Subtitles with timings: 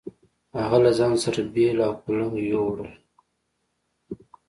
[0.59, 2.91] هغه له ځان سره بېل او کُلنګ يو وړل.